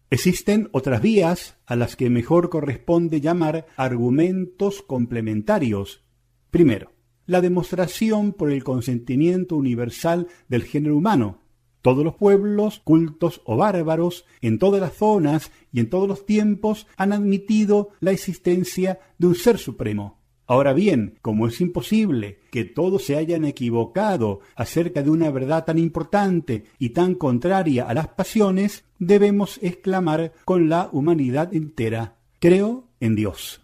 Existen 0.09 0.69
otras 0.71 1.01
vías 1.01 1.57
a 1.65 1.75
las 1.75 1.97
que 1.97 2.09
mejor 2.09 2.49
corresponde 2.49 3.19
llamar 3.19 3.67
argumentos 3.75 4.81
complementarios. 4.81 6.05
Primero, 6.49 6.93
la 7.25 7.41
demostración 7.41 8.31
por 8.31 8.49
el 8.49 8.63
consentimiento 8.63 9.57
universal 9.57 10.27
del 10.47 10.63
género 10.63 10.95
humano. 10.95 11.41
Todos 11.81 12.05
los 12.05 12.15
pueblos, 12.15 12.79
cultos 12.85 13.41
o 13.43 13.57
bárbaros, 13.57 14.23
en 14.39 14.59
todas 14.59 14.79
las 14.79 14.93
zonas 14.93 15.51
y 15.73 15.81
en 15.81 15.89
todos 15.89 16.07
los 16.07 16.25
tiempos, 16.25 16.87
han 16.95 17.11
admitido 17.11 17.89
la 17.99 18.11
existencia 18.11 19.01
de 19.17 19.27
un 19.27 19.35
ser 19.35 19.57
supremo, 19.57 20.16
Ahora 20.49 20.71
bien, 20.71 21.17
como 21.21 21.47
es 21.47 21.59
imposible 21.59 22.39
que 22.51 22.63
todos 22.63 23.03
se 23.03 23.17
hayan 23.17 23.43
equivocado 23.43 24.39
acerca 24.55 25.03
de 25.03 25.09
una 25.09 25.29
verdad 25.29 25.65
tan 25.65 25.77
importante 25.77 26.63
y 26.79 26.89
tan 26.89 27.15
contraria 27.15 27.83
a 27.83 27.93
las 27.93 28.07
pasiones, 28.07 28.85
debemos 28.97 29.59
exclamar 29.61 30.31
con 30.45 30.69
la 30.69 30.89
humanidad 30.93 31.53
entera, 31.53 32.15
creo 32.39 32.85
en 33.01 33.15
Dios. 33.15 33.61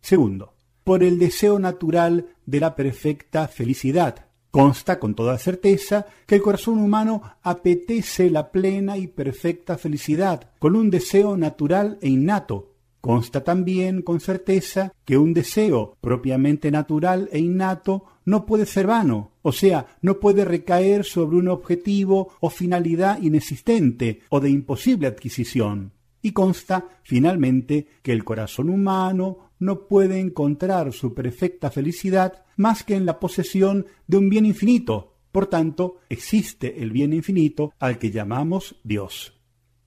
Segundo, 0.00 0.54
por 0.82 1.04
el 1.04 1.20
deseo 1.20 1.60
natural 1.60 2.26
de 2.46 2.60
la 2.60 2.74
perfecta 2.74 3.46
felicidad. 3.46 4.26
Consta 4.50 4.98
con 4.98 5.14
toda 5.14 5.38
certeza 5.38 6.06
que 6.26 6.36
el 6.36 6.42
corazón 6.42 6.78
humano 6.78 7.22
apetece 7.42 8.28
la 8.28 8.50
plena 8.50 8.96
y 8.98 9.06
perfecta 9.06 9.78
felicidad, 9.78 10.50
con 10.58 10.76
un 10.76 10.90
deseo 10.90 11.36
natural 11.36 11.98
e 12.00 12.08
innato, 12.08 12.73
Consta 13.04 13.44
también 13.44 14.00
con 14.00 14.18
certeza 14.18 14.94
que 15.04 15.18
un 15.18 15.34
deseo 15.34 15.98
propiamente 16.00 16.70
natural 16.70 17.28
e 17.32 17.38
innato 17.38 18.04
no 18.24 18.46
puede 18.46 18.64
ser 18.64 18.86
vano, 18.86 19.32
o 19.42 19.52
sea, 19.52 19.98
no 20.00 20.20
puede 20.20 20.46
recaer 20.46 21.04
sobre 21.04 21.36
un 21.36 21.48
objetivo 21.48 22.32
o 22.40 22.48
finalidad 22.48 23.20
inexistente 23.20 24.20
o 24.30 24.40
de 24.40 24.48
imposible 24.48 25.06
adquisición. 25.06 25.92
Y 26.22 26.32
consta, 26.32 26.88
finalmente, 27.02 27.88
que 28.00 28.12
el 28.12 28.24
corazón 28.24 28.70
humano 28.70 29.50
no 29.58 29.86
puede 29.86 30.18
encontrar 30.18 30.94
su 30.94 31.12
perfecta 31.12 31.70
felicidad 31.70 32.42
más 32.56 32.84
que 32.84 32.94
en 32.94 33.04
la 33.04 33.20
posesión 33.20 33.84
de 34.06 34.16
un 34.16 34.30
bien 34.30 34.46
infinito. 34.46 35.18
Por 35.30 35.48
tanto, 35.48 35.98
existe 36.08 36.82
el 36.82 36.90
bien 36.90 37.12
infinito 37.12 37.74
al 37.78 37.98
que 37.98 38.10
llamamos 38.10 38.80
Dios. 38.82 39.38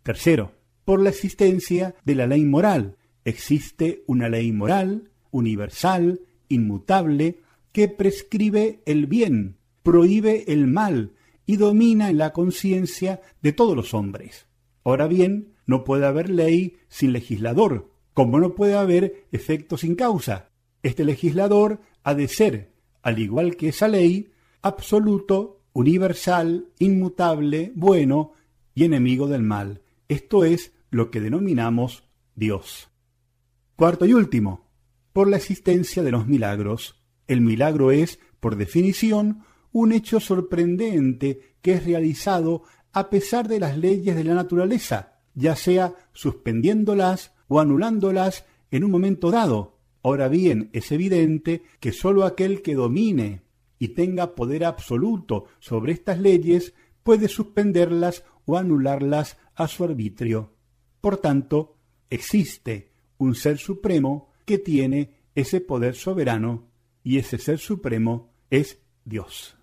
Tercero, 0.04 0.52
por 0.86 1.02
la 1.02 1.10
existencia 1.10 1.96
de 2.06 2.14
la 2.14 2.28
ley 2.28 2.46
moral, 2.46 2.96
Existe 3.28 4.06
una 4.08 4.30
ley 4.30 4.54
moral, 4.54 5.12
universal, 5.32 6.22
inmutable, 6.48 7.42
que 7.74 7.90
prescribe 7.90 8.80
el 8.86 9.06
bien, 9.06 9.58
prohíbe 9.84 10.46
el 10.48 10.66
mal 10.68 11.12
y 11.46 11.58
domina 11.58 12.10
en 12.10 12.20
la 12.20 12.32
conciencia 12.32 13.20
de 13.42 13.52
todos 13.52 13.76
los 13.76 13.94
hombres. 13.94 14.48
Ahora 14.86 15.08
bien, 15.08 15.56
no 15.66 15.84
puede 15.84 16.06
haber 16.06 16.30
ley 16.30 16.78
sin 16.88 17.12
legislador, 17.12 17.92
como 18.14 18.40
no 18.40 18.56
puede 18.56 18.76
haber 18.76 19.26
efecto 19.34 19.78
sin 19.78 19.96
causa. 19.96 20.50
Este 20.82 21.04
legislador 21.04 21.82
ha 22.04 22.16
de 22.16 22.30
ser, 22.30 22.72
al 23.02 23.20
igual 23.20 23.58
que 23.58 23.68
esa 23.68 23.90
ley, 23.90 24.32
absoluto, 24.62 25.60
universal, 25.74 26.70
inmutable, 26.80 27.74
bueno 27.76 28.32
y 28.74 28.86
enemigo 28.86 29.28
del 29.28 29.44
mal. 29.44 29.82
Esto 30.08 30.46
es 30.46 30.72
lo 30.92 31.12
que 31.12 31.20
denominamos 31.20 32.06
Dios. 32.34 32.90
Cuarto 33.78 34.08
y 34.08 34.14
último, 34.16 34.72
por 35.14 35.30
la 35.30 35.38
existencia 35.38 36.02
de 36.02 36.10
los 36.10 36.26
milagros. 36.26 37.00
El 37.28 37.42
milagro 37.42 37.92
es, 37.92 38.18
por 38.40 38.56
definición, 38.56 39.44
un 39.72 39.92
hecho 39.92 40.20
sorprendente 40.20 41.54
que 41.62 41.74
es 41.74 41.86
realizado 41.86 42.64
a 42.92 43.12
pesar 43.12 43.48
de 43.48 43.60
las 43.60 43.78
leyes 43.78 44.16
de 44.16 44.24
la 44.24 44.34
naturaleza, 44.34 45.20
ya 45.36 45.56
sea 45.56 45.94
suspendiéndolas 46.12 47.36
o 47.48 47.60
anulándolas 47.60 48.46
en 48.72 48.84
un 48.84 48.90
momento 48.90 49.30
dado. 49.30 49.78
Ahora 50.02 50.28
bien, 50.28 50.72
es 50.74 50.92
evidente 50.92 51.62
que 51.80 51.92
sólo 51.92 52.26
aquel 52.26 52.64
que 52.64 52.74
domine 52.74 53.44
y 53.78 53.90
tenga 53.90 54.34
poder 54.34 54.66
absoluto 54.66 55.46
sobre 55.60 55.94
estas 55.94 56.18
leyes 56.18 56.74
puede 57.04 57.28
suspenderlas 57.28 58.24
o 58.46 58.58
anularlas 58.58 59.38
a 59.54 59.68
su 59.68 59.84
arbitrio. 59.84 60.56
Por 61.00 61.18
tanto, 61.18 61.78
existe 62.10 62.97
un 63.18 63.36
ser 63.36 63.58
supremo 63.58 64.30
que 64.46 64.58
tiene 64.58 65.12
ese 65.36 65.62
poder 65.62 65.96
soberano 65.96 66.68
y 67.04 67.18
ese 67.18 67.38
ser 67.38 67.60
supremo 67.60 68.32
es 68.50 68.80
Dios. 69.06 69.56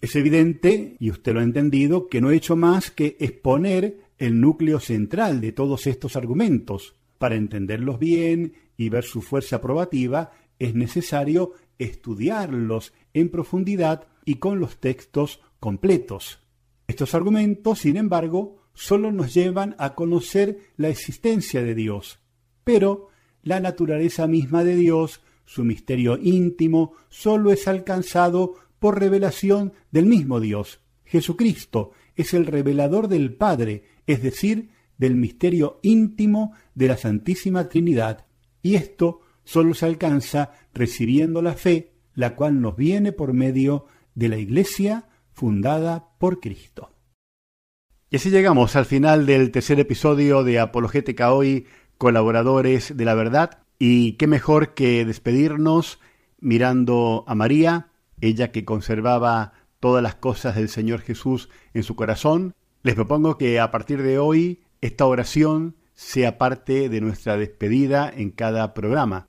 Es 0.00 0.16
evidente, 0.16 0.96
y 0.98 1.10
usted 1.10 1.34
lo 1.34 1.40
ha 1.40 1.44
entendido, 1.44 2.08
que 2.08 2.20
no 2.20 2.30
he 2.30 2.36
hecho 2.36 2.56
más 2.56 2.90
que 2.90 3.16
exponer 3.20 3.98
el 4.16 4.40
núcleo 4.40 4.80
central 4.80 5.40
de 5.40 5.52
todos 5.52 5.86
estos 5.86 6.16
argumentos. 6.16 6.94
Para 7.18 7.34
entenderlos 7.34 7.98
bien 7.98 8.54
y 8.78 8.88
ver 8.88 9.04
su 9.04 9.20
fuerza 9.20 9.60
probativa, 9.60 10.32
es 10.58 10.74
necesario 10.74 11.52
estudiarlos 11.78 12.94
en 13.12 13.28
profundidad 13.28 14.06
y 14.24 14.36
con 14.36 14.60
los 14.60 14.78
textos 14.78 15.40
completos. 15.58 16.40
Estos 16.86 17.14
argumentos, 17.14 17.80
sin 17.80 17.96
embargo, 17.96 18.62
solo 18.72 19.12
nos 19.12 19.34
llevan 19.34 19.74
a 19.78 19.94
conocer 19.94 20.58
la 20.76 20.88
existencia 20.88 21.62
de 21.62 21.74
Dios, 21.74 22.19
pero 22.64 23.08
la 23.42 23.60
naturaleza 23.60 24.26
misma 24.26 24.64
de 24.64 24.76
Dios, 24.76 25.22
su 25.44 25.64
misterio 25.64 26.18
íntimo, 26.20 26.94
solo 27.08 27.52
es 27.52 27.66
alcanzado 27.68 28.54
por 28.78 28.98
revelación 28.98 29.72
del 29.90 30.06
mismo 30.06 30.40
Dios. 30.40 30.80
Jesucristo 31.04 31.92
es 32.16 32.34
el 32.34 32.46
revelador 32.46 33.08
del 33.08 33.34
Padre, 33.34 33.84
es 34.06 34.22
decir, 34.22 34.70
del 34.98 35.16
misterio 35.16 35.80
íntimo 35.82 36.52
de 36.74 36.88
la 36.88 36.96
Santísima 36.96 37.68
Trinidad, 37.68 38.26
y 38.62 38.74
esto 38.74 39.20
solo 39.44 39.74
se 39.74 39.86
alcanza 39.86 40.52
recibiendo 40.74 41.42
la 41.42 41.54
fe, 41.54 41.94
la 42.14 42.36
cual 42.36 42.60
nos 42.60 42.76
viene 42.76 43.12
por 43.12 43.32
medio 43.32 43.86
de 44.14 44.28
la 44.28 44.36
Iglesia 44.36 45.08
fundada 45.32 46.10
por 46.18 46.40
Cristo. 46.40 46.90
Y 48.10 48.16
así 48.16 48.30
llegamos 48.30 48.76
al 48.76 48.86
final 48.86 49.24
del 49.24 49.50
tercer 49.50 49.78
episodio 49.80 50.42
de 50.42 50.58
Apologética 50.58 51.32
Hoy, 51.32 51.66
colaboradores 52.00 52.96
de 52.96 53.04
la 53.04 53.14
verdad, 53.14 53.58
y 53.78 54.12
qué 54.12 54.26
mejor 54.26 54.72
que 54.72 55.04
despedirnos 55.04 56.00
mirando 56.40 57.24
a 57.26 57.34
María, 57.34 57.90
ella 58.22 58.52
que 58.52 58.64
conservaba 58.64 59.52
todas 59.80 60.02
las 60.02 60.14
cosas 60.14 60.54
del 60.56 60.70
Señor 60.70 61.02
Jesús 61.02 61.50
en 61.74 61.82
su 61.82 61.96
corazón, 61.96 62.54
les 62.82 62.94
propongo 62.94 63.36
que 63.36 63.60
a 63.60 63.70
partir 63.70 64.02
de 64.02 64.18
hoy 64.18 64.62
esta 64.80 65.04
oración 65.04 65.76
sea 65.92 66.38
parte 66.38 66.88
de 66.88 67.02
nuestra 67.02 67.36
despedida 67.36 68.10
en 68.10 68.30
cada 68.30 68.72
programa. 68.72 69.26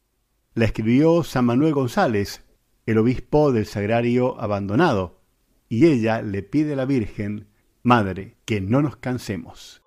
La 0.53 0.63
escribió 0.63 1.25
San 1.25 1.43
Manuel 1.43 1.73
González, 1.73 2.45
el 2.85 2.99
obispo 2.99 3.51
del 3.51 3.65
Sagrario 3.65 4.39
Abandonado, 4.39 5.19
y 5.67 5.87
ella 5.87 6.21
le 6.21 6.41
pide 6.41 6.71
a 6.71 6.77
la 6.77 6.85
Virgen, 6.85 7.49
Madre, 7.83 8.37
que 8.45 8.61
no 8.61 8.81
nos 8.81 8.95
cansemos. 8.95 9.80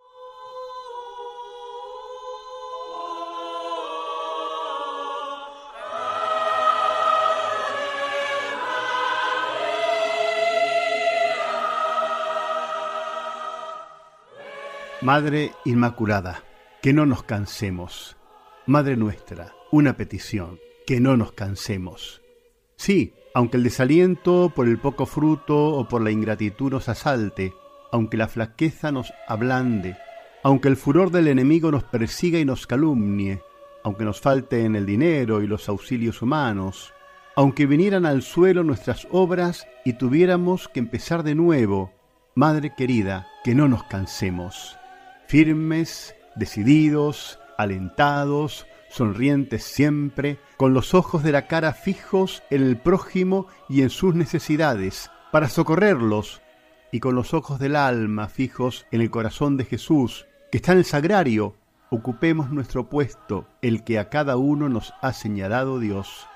Madre 15.05 15.53
Inmaculada, 15.67 16.45
que 16.81 16.95
no 16.95 17.05
nos 17.05 17.25
cansemos. 17.25 18.17
Madre 18.64 18.97
nuestra, 18.97 19.53
una 19.71 19.99
petición, 19.99 20.59
que 20.87 20.99
no 20.99 21.19
nos 21.19 21.33
cansemos. 21.33 22.23
Sí, 22.77 23.12
aunque 23.35 23.59
el 23.59 23.64
desaliento 23.64 24.51
por 24.57 24.67
el 24.67 24.79
poco 24.79 25.05
fruto 25.05 25.75
o 25.75 25.87
por 25.88 26.01
la 26.01 26.11
ingratitud 26.11 26.73
nos 26.73 26.88
asalte, 26.88 27.53
aunque 27.93 28.17
la 28.17 28.29
flaqueza 28.29 28.93
nos 28.93 29.12
ablande, 29.29 29.99
aunque 30.43 30.69
el 30.69 30.77
furor 30.79 31.11
del 31.11 31.29
enemigo 31.29 31.71
nos 31.71 31.85
persiga 31.85 32.38
y 32.38 32.47
nos 32.47 32.67
calumnie, 32.67 33.43
aunque 33.83 34.07
nos 34.07 34.23
falten 34.23 34.75
el 34.75 34.87
dinero 34.87 35.43
y 35.43 35.47
los 35.47 35.69
auxilios 35.69 36.23
humanos, 36.23 36.95
aunque 37.37 37.67
vinieran 37.67 38.07
al 38.07 38.23
suelo 38.23 38.64
nuestras 38.64 39.07
obras 39.11 39.67
y 39.85 39.99
tuviéramos 39.99 40.67
que 40.69 40.81
empezar 40.81 41.25
de 41.25 41.35
nuevo, 41.35 41.93
Madre 42.35 42.73
querida, 42.75 43.29
que 43.45 43.55
no 43.55 43.69
nos 43.69 43.85
cansemos 43.85 44.79
firmes, 45.35 46.14
decididos, 46.37 47.40
alentados, 47.59 48.68
sonrientes 48.88 49.64
siempre, 49.64 50.38
con 50.57 50.75
los 50.75 50.94
ojos 50.94 51.25
de 51.25 51.33
la 51.33 51.49
cara 51.49 51.73
fijos 51.73 52.44
en 52.51 52.62
el 52.62 52.77
prójimo 52.77 53.49
y 53.68 53.83
en 53.83 53.90
sus 53.90 54.14
necesidades, 54.14 55.11
para 55.33 55.49
socorrerlos, 55.49 56.40
y 56.92 57.01
con 57.01 57.16
los 57.16 57.35
ojos 57.35 57.59
del 57.59 57.75
alma 57.75 58.29
fijos 58.29 58.87
en 58.92 59.01
el 59.01 59.11
corazón 59.11 59.57
de 59.57 59.64
Jesús, 59.64 60.25
que 60.53 60.59
está 60.59 60.70
en 60.70 60.79
el 60.79 60.85
sagrario, 60.85 61.57
ocupemos 61.90 62.53
nuestro 62.53 62.88
puesto, 62.88 63.49
el 63.61 63.83
que 63.83 63.99
a 63.99 64.11
cada 64.11 64.37
uno 64.37 64.68
nos 64.68 64.94
ha 65.03 65.12
señalado 65.12 65.81
Dios. 65.81 66.29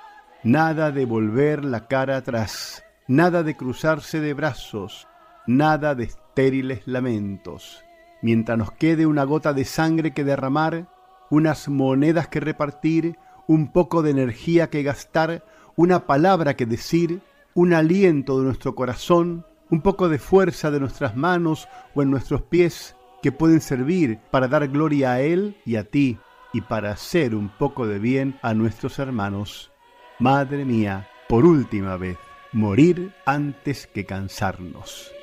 Nada 0.43 0.91
de 0.91 1.05
volver 1.05 1.65
la 1.65 1.87
cara 1.87 2.17
atrás, 2.17 2.83
nada 3.07 3.45
de 3.45 3.57
cruzarse 3.57 4.19
de 4.19 4.35
brazos, 4.35 5.07
nada 5.47 5.95
de 5.95 6.03
estériles 6.03 6.83
lamentos 6.87 7.85
mientras 8.23 8.59
nos 8.59 8.73
quede 8.73 9.07
una 9.07 9.25
gota 9.25 9.53
de 9.53 9.65
sangre 9.65 10.13
que 10.13 10.25
derramar, 10.25 10.89
unas 11.31 11.69
monedas 11.69 12.29
que 12.29 12.41
repartir, 12.41 13.19
un 13.47 13.73
poco 13.73 14.03
de 14.03 14.11
energía 14.11 14.71
que 14.71 14.83
gastar, 14.83 15.45
una 15.77 16.07
palabra 16.07 16.55
que 16.55 16.67
decir, 16.67 17.21
un 17.55 17.73
aliento 17.73 18.39
de 18.39 18.47
nuestro 18.47 18.75
corazón, 18.75 19.45
un 19.71 19.81
poco 19.81 20.09
de 20.09 20.19
fuerza 20.19 20.71
de 20.71 20.81
nuestras 20.81 21.17
manos 21.17 21.69
o 21.95 22.03
en 22.03 22.11
nuestros 22.11 22.43
pies 22.43 22.97
que 23.23 23.33
pueden 23.33 23.61
servir 23.61 24.19
para 24.31 24.49
dar 24.49 24.69
gloria 24.69 25.13
a 25.13 25.21
Él 25.21 25.57
y 25.65 25.77
a 25.77 25.85
ti 25.85 26.19
y 26.53 26.61
para 26.63 26.93
hacer 26.93 27.35
un 27.35 27.49
poco 27.49 27.87
de 27.87 27.99
bien 27.99 28.39
a 28.43 28.55
nuestros 28.55 28.99
hermanos. 28.99 29.71
Madre 30.19 30.65
mía, 30.65 31.09
por 31.29 31.45
última 31.45 31.97
vez, 31.97 32.19
morir 32.53 33.13
antes 33.27 33.87
que 33.87 34.05
cansarnos. 34.07 35.18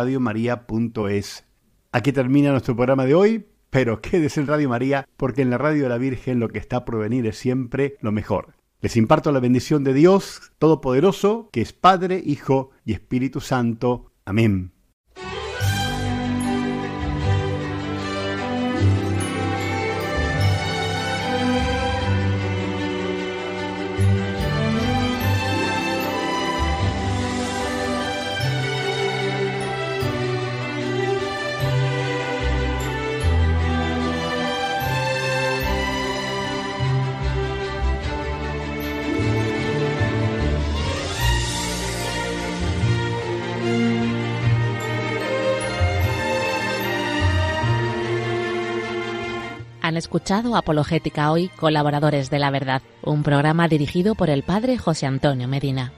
Aquí 1.92 2.12
termina 2.14 2.52
nuestro 2.52 2.78
programa 2.78 3.04
de 3.04 3.16
hoy, 3.16 3.46
pero 3.70 4.00
quédese 4.00 4.40
en 4.40 4.48
Radio 4.48 4.70
María 4.70 5.06
porque 5.18 5.42
en 5.42 5.50
la 5.50 5.58
Radio 5.58 5.84
de 5.84 5.90
la 5.90 5.98
Virgen 5.98 6.40
lo 6.40 6.48
que 6.48 6.60
está 6.60 6.86
por 6.86 7.00
venir 7.00 7.28
es 7.28 7.38
siempre 7.38 7.98
lo 8.00 8.14
mejor. 8.14 8.54
Les 8.80 8.96
imparto 8.96 9.34
la 9.34 9.42
bendición 9.42 9.84
de 9.84 9.94
Dios 9.94 10.54
Todopoderoso, 10.58 11.50
que 11.52 11.60
es 11.60 11.74
Padre, 11.74 12.24
Hijo 12.26 12.70
y 12.86 12.94
Espíritu 12.94 13.42
Santo. 13.42 14.14
Amén. 14.24 14.73
Han 49.94 49.98
escuchado 49.98 50.56
Apologética 50.56 51.32
Hoy, 51.32 51.50
colaboradores 51.50 52.32
de 52.32 52.40
la 52.40 52.50
verdad, 52.50 52.82
un 53.04 53.22
programa 53.22 53.68
dirigido 53.68 54.16
por 54.16 54.32
el 54.32 54.42
padre 54.42 54.80
José 54.80 55.06
Antonio 55.06 55.48
Medina. 55.48 55.94